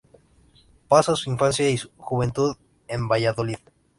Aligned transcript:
Pasa 0.87 1.15
su 1.15 1.29
infancia 1.29 1.69
y 1.69 1.77
juventud 1.97 2.57
en 2.87 3.07
Valladolid. 3.07 3.57